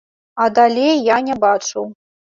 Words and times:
А 0.45 0.47
далей 0.61 0.97
я 1.11 1.21
не 1.31 1.39
бачыў. 1.47 1.91